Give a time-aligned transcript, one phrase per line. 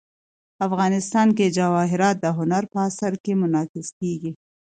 [0.67, 4.31] افغانستان کې جواهرات د هنر په اثار کې منعکس کېږي.